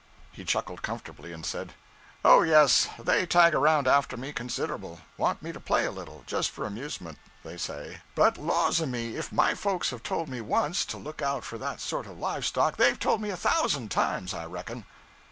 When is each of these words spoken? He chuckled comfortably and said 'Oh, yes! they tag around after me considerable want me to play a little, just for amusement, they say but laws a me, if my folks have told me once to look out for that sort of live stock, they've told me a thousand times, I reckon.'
He 0.31 0.43
chuckled 0.43 0.81
comfortably 0.81 1.31
and 1.31 1.45
said 1.45 1.73
'Oh, 2.25 2.41
yes! 2.41 2.87
they 2.97 3.27
tag 3.27 3.53
around 3.53 3.87
after 3.87 4.17
me 4.17 4.33
considerable 4.33 5.01
want 5.15 5.43
me 5.43 5.51
to 5.51 5.59
play 5.59 5.85
a 5.85 5.91
little, 5.91 6.23
just 6.25 6.49
for 6.49 6.65
amusement, 6.65 7.19
they 7.43 7.55
say 7.55 7.99
but 8.15 8.35
laws 8.39 8.79
a 8.81 8.87
me, 8.87 9.15
if 9.15 9.31
my 9.31 9.53
folks 9.53 9.91
have 9.91 10.01
told 10.01 10.27
me 10.27 10.41
once 10.41 10.85
to 10.85 10.97
look 10.97 11.21
out 11.21 11.43
for 11.43 11.59
that 11.59 11.79
sort 11.79 12.07
of 12.07 12.17
live 12.17 12.47
stock, 12.47 12.77
they've 12.77 12.97
told 12.97 13.21
me 13.21 13.29
a 13.29 13.37
thousand 13.37 13.91
times, 13.91 14.33
I 14.33 14.45
reckon.' 14.47 14.85